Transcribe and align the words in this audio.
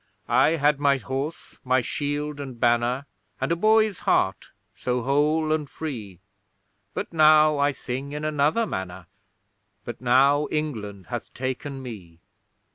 I 0.27 0.53
had 0.55 0.79
my 0.79 0.97
horse, 0.97 1.59
my 1.63 1.81
shield 1.81 2.39
and 2.39 2.59
banner, 2.59 3.05
And 3.39 3.51
a 3.51 3.55
boy's 3.55 3.99
heart, 3.99 4.49
so 4.75 5.03
whole 5.03 5.53
and 5.53 5.69
free; 5.69 6.19
But 6.95 7.13
now 7.13 7.59
I 7.59 7.71
sing 7.71 8.11
in 8.11 8.25
another 8.25 8.65
manner 8.65 9.05
But 9.85 10.01
now 10.01 10.47
England 10.49 11.05
hath 11.09 11.31
taken 11.35 11.83
me! 11.83 12.19